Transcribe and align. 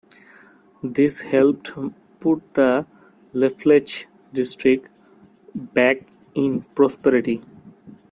This 0.81 1.21
helped 1.21 1.73
put 2.19 2.53
the 2.55 2.87
Lafleche 3.35 4.05
district 4.33 4.87
back 5.53 6.07
in 6.33 6.61
prosperity. 6.73 7.43